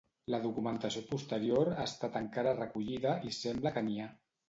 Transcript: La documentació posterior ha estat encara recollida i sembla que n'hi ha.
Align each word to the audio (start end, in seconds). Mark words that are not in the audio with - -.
La 0.35 0.37
documentació 0.45 1.03
posterior 1.11 1.71
ha 1.75 1.85
estat 1.91 2.19
encara 2.23 2.57
recollida 2.65 3.17
i 3.33 3.39
sembla 3.45 3.79
que 3.79 3.89
n'hi 3.89 4.05
ha. 4.09 4.15